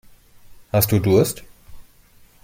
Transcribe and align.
Hast 0.71 0.91
du 0.91 0.99
Durst? 0.99 1.43